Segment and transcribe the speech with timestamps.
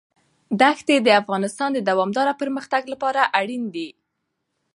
[0.61, 3.89] دښتې د افغانستان د دوامداره پرمختګ لپاره اړین دي.